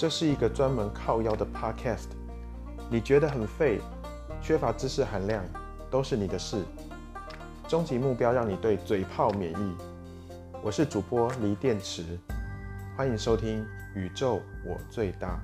[0.00, 2.06] 这是一个专门靠腰的 podcast
[2.90, 3.82] 你觉得很废，
[4.40, 5.44] 缺乏知识含量
[5.90, 6.64] 都是你的事，
[7.68, 9.76] 终极目标让你对嘴炮免疫。
[10.62, 12.18] 我是主播锂电池，
[12.96, 13.62] 欢迎收听
[13.94, 15.38] 宇宙我最大。